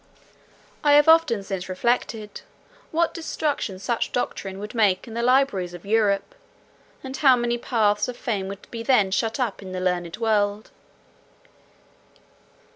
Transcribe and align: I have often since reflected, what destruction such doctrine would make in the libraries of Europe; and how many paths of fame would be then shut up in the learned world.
I 0.83 0.93
have 0.93 1.07
often 1.07 1.43
since 1.43 1.69
reflected, 1.69 2.41
what 2.89 3.13
destruction 3.13 3.77
such 3.77 4.11
doctrine 4.11 4.57
would 4.57 4.73
make 4.73 5.07
in 5.07 5.13
the 5.13 5.21
libraries 5.21 5.75
of 5.75 5.85
Europe; 5.85 6.33
and 7.03 7.15
how 7.15 7.35
many 7.35 7.59
paths 7.59 8.07
of 8.07 8.17
fame 8.17 8.47
would 8.47 8.65
be 8.71 8.81
then 8.81 9.11
shut 9.11 9.39
up 9.39 9.61
in 9.61 9.73
the 9.73 9.79
learned 9.79 10.17
world. 10.17 10.71